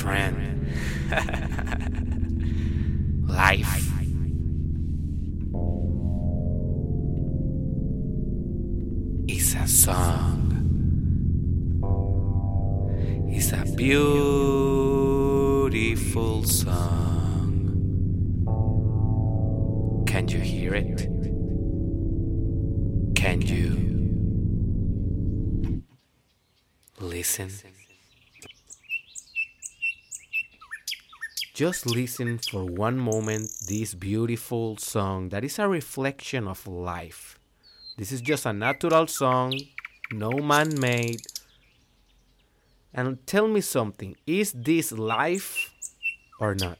friend. 0.00 0.66
Life. 3.28 3.92
Is 9.28 9.54
a 9.54 9.68
song. 9.68 10.44
It's 13.28 13.52
a 13.52 13.64
beautiful 13.76 14.02
song. 16.44 17.04
Can 20.06 20.28
you 20.28 20.40
hear 20.40 20.74
it? 20.74 21.08
Can 23.14 23.42
you 23.42 23.86
listen? 27.00 27.50
Just 31.58 31.86
listen 31.86 32.38
for 32.38 32.64
one 32.64 32.96
moment 32.96 33.50
this 33.66 33.92
beautiful 33.92 34.76
song 34.76 35.30
that 35.30 35.42
is 35.42 35.58
a 35.58 35.66
reflection 35.66 36.46
of 36.46 36.64
life. 36.68 37.36
This 37.96 38.12
is 38.12 38.20
just 38.20 38.46
a 38.46 38.52
natural 38.52 39.08
song, 39.08 39.58
no 40.12 40.30
man 40.30 40.78
made. 40.78 41.20
And 42.94 43.26
tell 43.26 43.48
me 43.48 43.60
something 43.60 44.14
is 44.24 44.52
this 44.52 44.92
life 44.92 45.74
or 46.38 46.54
not? 46.54 46.78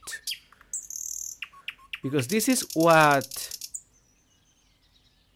Because 2.01 2.29
this 2.29 2.49
is 2.49 2.65
what 2.75 3.59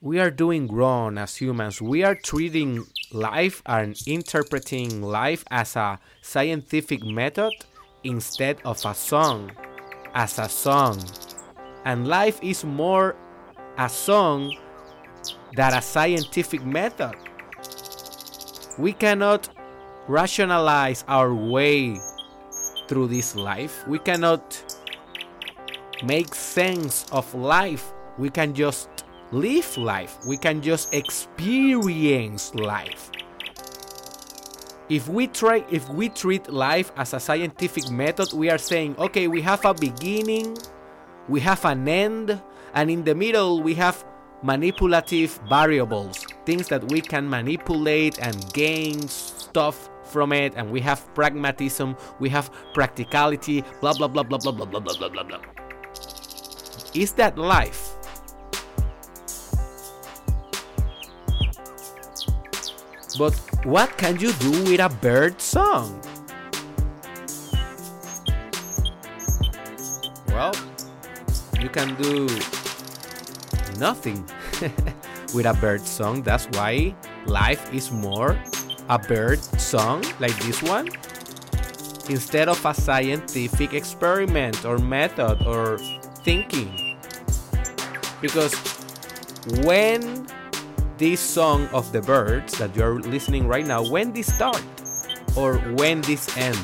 we 0.00 0.20
are 0.20 0.30
doing 0.30 0.68
wrong 0.68 1.18
as 1.18 1.34
humans. 1.34 1.82
We 1.82 2.04
are 2.04 2.14
treating 2.14 2.86
life 3.10 3.60
and 3.66 4.00
interpreting 4.06 5.02
life 5.02 5.44
as 5.50 5.74
a 5.74 5.98
scientific 6.20 7.02
method 7.02 7.52
instead 8.04 8.58
of 8.64 8.84
a 8.84 8.94
song, 8.94 9.50
as 10.14 10.38
a 10.38 10.48
song. 10.48 11.02
And 11.84 12.06
life 12.06 12.38
is 12.42 12.64
more 12.64 13.16
a 13.78 13.88
song 13.88 14.54
than 15.54 15.74
a 15.74 15.82
scientific 15.82 16.64
method. 16.64 17.14
We 18.78 18.92
cannot 18.92 19.48
rationalize 20.08 21.04
our 21.08 21.34
way 21.34 21.98
through 22.88 23.08
this 23.08 23.34
life. 23.34 23.86
We 23.86 23.98
cannot 23.98 24.76
make 26.04 26.34
sense 26.34 27.06
of 27.12 27.32
life. 27.34 27.92
We 28.18 28.30
can 28.30 28.54
just 28.54 28.88
live 29.30 29.76
life. 29.76 30.18
We 30.26 30.36
can 30.36 30.60
just 30.60 30.92
experience 30.94 32.54
life 32.54 33.10
if 34.92 35.08
we 35.08 35.26
try 35.26 35.64
if 35.70 35.88
we 35.88 36.10
treat 36.10 36.52
life 36.52 36.92
as 36.98 37.14
a 37.14 37.20
scientific 37.20 37.90
method 37.90 38.30
we 38.34 38.50
are 38.50 38.58
saying 38.58 38.94
okay 38.98 39.26
we 39.26 39.40
have 39.40 39.64
a 39.64 39.72
beginning 39.72 40.54
we 41.30 41.40
have 41.40 41.64
an 41.64 41.88
end 41.88 42.38
and 42.74 42.90
in 42.90 43.02
the 43.02 43.14
middle 43.14 43.62
we 43.62 43.72
have 43.72 44.04
manipulative 44.42 45.40
variables 45.48 46.26
things 46.44 46.68
that 46.68 46.84
we 46.92 47.00
can 47.00 47.26
manipulate 47.26 48.18
and 48.18 48.36
gain 48.52 49.00
stuff 49.08 49.88
from 50.04 50.30
it 50.30 50.52
and 50.56 50.70
we 50.70 50.78
have 50.78 51.00
pragmatism 51.14 51.96
we 52.20 52.28
have 52.28 52.50
practicality 52.74 53.64
blah 53.80 53.94
blah 53.94 54.06
blah 54.06 54.22
blah 54.22 54.38
blah 54.38 54.52
blah 54.52 54.66
blah 54.66 54.80
blah 54.80 55.08
blah 55.08 55.22
blah. 55.22 55.40
Is 56.92 57.12
that 57.12 57.38
life 57.38 57.91
But 63.18 63.34
what 63.64 63.96
can 63.98 64.18
you 64.18 64.32
do 64.34 64.50
with 64.64 64.80
a 64.80 64.88
bird 64.88 65.40
song? 65.40 66.00
Well, 70.28 70.54
you 71.60 71.68
can 71.68 71.94
do 72.00 72.26
nothing 73.78 74.24
with 75.34 75.46
a 75.46 75.56
bird 75.60 75.82
song. 75.82 76.22
That's 76.22 76.46
why 76.56 76.94
life 77.26 77.72
is 77.72 77.90
more 77.90 78.38
a 78.88 78.98
bird 78.98 79.42
song 79.60 80.02
like 80.18 80.36
this 80.44 80.62
one 80.62 80.88
instead 82.08 82.48
of 82.48 82.64
a 82.64 82.74
scientific 82.74 83.74
experiment 83.74 84.64
or 84.64 84.78
method 84.78 85.42
or 85.46 85.78
thinking. 86.24 86.96
Because 88.20 88.54
when 89.64 90.26
this 91.02 91.18
song 91.18 91.66
of 91.72 91.90
the 91.90 92.00
birds 92.00 92.56
that 92.58 92.76
you're 92.76 93.00
listening 93.00 93.48
right 93.48 93.66
now, 93.66 93.82
when 93.82 94.12
this 94.12 94.32
start 94.32 94.62
or 95.34 95.58
when 95.74 96.00
this 96.02 96.36
end. 96.36 96.56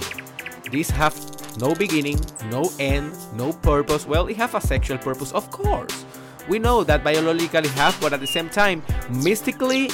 These 0.71 0.91
have 0.91 1.12
no 1.59 1.75
beginning, 1.75 2.21
no 2.49 2.71
end, 2.78 3.19
no 3.34 3.53
purpose. 3.53 4.06
Well, 4.06 4.28
it 4.28 4.37
have 4.37 4.54
a 4.54 4.60
sexual 4.60 4.97
purpose, 4.97 5.32
of 5.32 5.50
course. 5.50 6.04
We 6.49 6.60
know 6.60 6.84
that 6.84 7.03
biologically 7.03 7.69
have, 7.71 8.00
but 8.00 8.12
at 8.12 8.21
the 8.21 8.28
same 8.28 8.49
time, 8.49 8.84
mystically, 9.10 9.91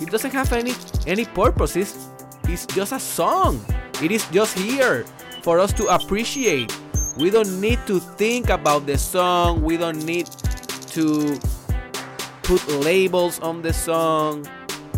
it 0.00 0.10
doesn't 0.12 0.30
have 0.30 0.52
any 0.52 0.74
any 1.08 1.24
purpose. 1.24 1.74
It's, 1.74 1.98
it's 2.44 2.66
just 2.66 2.92
a 2.92 3.00
song. 3.00 3.58
It 4.00 4.12
is 4.12 4.28
just 4.30 4.56
here 4.56 5.02
for 5.42 5.58
us 5.58 5.72
to 5.72 5.86
appreciate. 5.86 6.70
We 7.16 7.30
don't 7.30 7.60
need 7.60 7.80
to 7.88 7.98
think 7.98 8.48
about 8.48 8.86
the 8.86 8.96
song. 8.96 9.62
We 9.62 9.76
don't 9.76 10.04
need 10.04 10.26
to 10.94 11.36
put 12.48 12.66
labels 12.80 13.38
on 13.40 13.60
the 13.60 13.74
song. 13.74 14.48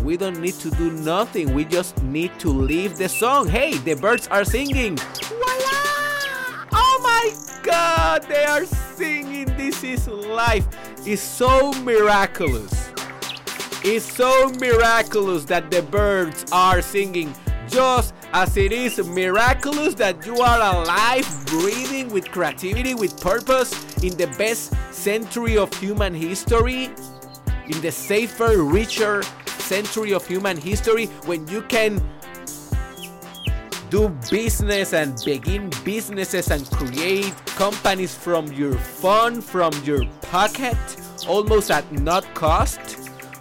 We 0.05 0.15
don't 0.15 0.39
need 0.39 0.53
to 0.63 0.71
do 0.71 0.89
nothing. 0.89 1.53
We 1.53 1.65
just 1.65 2.01
need 2.01 2.31
to 2.39 2.47
leave 2.47 2.97
the 2.97 3.09
song. 3.09 3.49
Hey, 3.49 3.77
the 3.79 3.95
birds 3.95 4.29
are 4.29 4.45
singing. 4.45 4.95
Voila! 4.95 6.65
Oh 6.71 6.99
my 7.03 7.35
god, 7.61 8.23
they 8.29 8.45
are 8.45 8.63
singing. 8.63 9.47
This 9.57 9.83
is 9.83 10.07
life. 10.07 10.65
It's 11.05 11.21
so 11.21 11.73
miraculous. 11.83 12.93
It's 13.83 14.05
so 14.05 14.47
miraculous 14.51 15.43
that 15.45 15.69
the 15.69 15.81
birds 15.81 16.45
are 16.53 16.81
singing 16.81 17.33
just 17.67 18.13
as 18.31 18.55
it 18.55 18.71
is 18.71 18.97
miraculous 19.09 19.93
that 19.95 20.25
you 20.25 20.39
are 20.39 20.75
alive, 20.75 21.27
breathing 21.47 22.13
with 22.13 22.31
creativity, 22.31 22.93
with 22.93 23.19
purpose 23.19 23.73
in 24.03 24.15
the 24.15 24.27
best 24.37 24.73
century 24.93 25.57
of 25.57 25.73
human 25.73 26.13
history 26.13 26.89
in 27.67 27.79
the 27.81 27.91
safer, 27.91 28.63
richer 28.63 29.23
century 29.45 30.13
of 30.13 30.25
human 30.27 30.57
history 30.57 31.05
when 31.25 31.47
you 31.47 31.61
can 31.63 32.01
do 33.89 34.09
business 34.29 34.93
and 34.93 35.21
begin 35.25 35.69
businesses 35.83 36.49
and 36.49 36.65
create 36.71 37.35
companies 37.45 38.15
from 38.15 38.47
your 38.53 38.73
phone, 38.73 39.41
from 39.41 39.73
your 39.83 40.05
pocket, 40.21 40.77
almost 41.27 41.69
at 41.69 41.89
not 41.91 42.23
cost. 42.33 42.79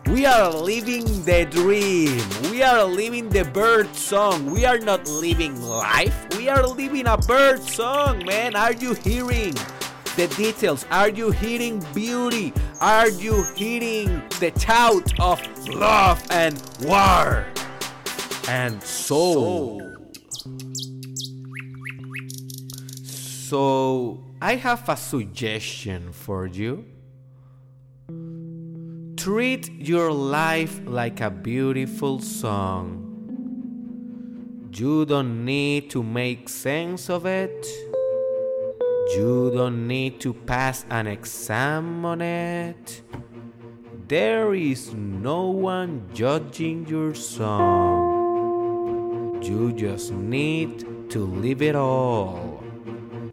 We 0.06 0.26
are 0.26 0.50
living 0.50 1.04
the 1.24 1.46
dream. 1.48 2.18
We 2.50 2.64
are 2.64 2.84
living 2.84 3.28
the 3.28 3.44
bird 3.44 3.94
song. 3.94 4.50
We 4.50 4.64
are 4.64 4.78
not 4.78 5.06
living 5.06 5.62
life. 5.62 6.26
We 6.36 6.48
are 6.48 6.66
living 6.66 7.06
a 7.06 7.16
bird 7.16 7.62
song, 7.62 8.26
man. 8.26 8.56
Are 8.56 8.72
you 8.72 8.94
hearing? 8.94 9.54
The 10.16 10.26
details? 10.36 10.86
Are 10.90 11.08
you 11.08 11.30
hearing 11.30 11.84
beauty? 11.94 12.52
Are 12.80 13.08
you 13.08 13.44
hearing 13.56 14.22
the 14.40 14.50
tout 14.52 15.18
of 15.20 15.40
love 15.68 16.22
and 16.30 16.60
war 16.82 17.46
and 18.48 18.82
soul? 18.82 19.82
So, 23.04 24.24
I 24.40 24.56
have 24.56 24.88
a 24.88 24.96
suggestion 24.96 26.12
for 26.12 26.46
you. 26.46 26.84
Treat 29.16 29.70
your 29.72 30.12
life 30.12 30.80
like 30.86 31.20
a 31.20 31.30
beautiful 31.30 32.20
song. 32.20 33.06
You 34.72 35.04
don't 35.04 35.44
need 35.44 35.90
to 35.90 36.02
make 36.02 36.48
sense 36.48 37.10
of 37.10 37.26
it. 37.26 37.66
You 39.16 39.50
don't 39.52 39.88
need 39.88 40.20
to 40.20 40.32
pass 40.32 40.84
an 40.88 41.08
exam 41.08 42.04
on 42.04 42.20
it. 42.20 43.02
There 44.06 44.54
is 44.54 44.94
no 44.94 45.46
one 45.50 46.08
judging 46.14 46.86
your 46.86 47.14
song. 47.14 48.20
You 49.42 49.72
just 49.72 50.12
need 50.12 51.10
to 51.10 51.26
live 51.26 51.60
it 51.60 51.74
all. 51.74 52.62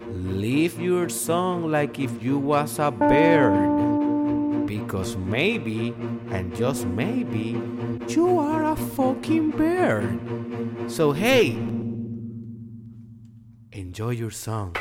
Live 0.10 0.80
your 0.80 1.10
song 1.10 1.70
like 1.70 2.00
if 2.00 2.24
you 2.24 2.40
was 2.40 2.80
a 2.80 2.90
bird. 2.90 4.66
Because 4.66 5.16
maybe, 5.16 5.94
and 6.32 6.56
just 6.56 6.88
maybe, 6.88 7.62
you 8.08 8.40
are 8.40 8.72
a 8.72 8.76
fucking 8.76 9.52
bird. 9.52 10.20
So 10.90 11.12
hey, 11.12 11.52
enjoy 13.72 14.10
your 14.18 14.32
song. 14.32 14.76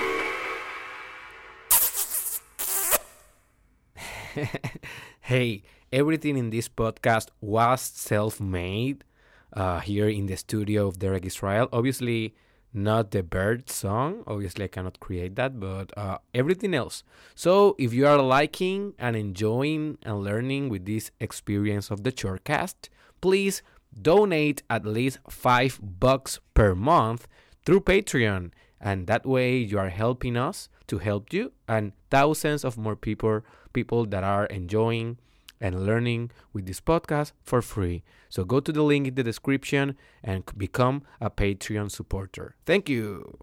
Hey, 5.21 5.63
everything 5.93 6.37
in 6.37 6.51
this 6.51 6.69
podcast 6.69 7.29
was 7.41 7.81
self 7.81 8.41
made 8.41 9.05
uh, 9.53 9.81
here 9.81 10.09
in 10.09 10.27
the 10.27 10.37
studio 10.37 10.89
of 10.89 10.99
Derek 10.99 11.25
Israel. 11.25 11.69
Obviously, 11.73 12.35
not 12.73 13.11
the 13.11 13.23
bird 13.23 13.71
song. 13.71 14.23
Obviously, 14.27 14.65
I 14.65 14.69
cannot 14.69 15.01
create 15.01 15.37
that, 15.37 15.59
but 15.59 15.97
uh, 15.97 16.19
everything 16.35 16.75
else. 16.75 17.03
So, 17.35 17.75
if 17.79 17.95
you 17.95 18.07
are 18.07 18.21
liking 18.21 18.95
and 18.99 19.17
enjoying 19.17 19.99
and 20.03 20.23
learning 20.23 20.69
with 20.69 20.85
this 20.85 21.11
experience 21.21 21.91
of 21.91 22.05
the 22.05 22.13
Shortcast, 22.13 22.89
please 23.21 23.63
donate 24.01 24.63
at 24.69 24.85
least 24.85 25.19
five 25.31 25.81
bucks 25.83 26.41
per 26.53 26.75
month 26.75 27.27
through 27.65 27.81
Patreon. 27.81 28.51
And 28.81 29.07
that 29.07 29.25
way, 29.25 29.57
you 29.57 29.79
are 29.79 29.89
helping 29.89 30.37
us 30.37 30.69
to 30.87 30.99
help 30.99 31.33
you 31.33 31.53
and 31.67 31.93
thousands 32.11 32.65
of 32.65 32.79
more 32.79 32.97
people 32.97 33.43
people 33.73 34.07
that 34.07 34.25
are 34.25 34.47
enjoying 34.47 35.19
and 35.61 35.85
learning 35.85 36.31
with 36.53 36.67
this 36.67 36.81
podcast 36.81 37.33
for 37.43 37.61
free. 37.61 38.03
So 38.29 38.45
go 38.45 38.61
to 38.61 38.73
the 38.73 38.83
link 38.83 39.07
in 39.07 39.15
the 39.15 39.23
description 39.23 39.97
and 40.23 40.45
become 40.57 41.03
a 41.21 41.31
Patreon 41.31 41.91
supporter. 41.91 42.57
Thank 42.65 42.89
you. 42.89 43.37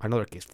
Another 0.00 0.24
kiss. 0.24 0.46